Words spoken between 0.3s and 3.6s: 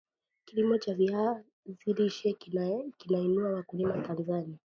kilimo cha viazi lishe kinainua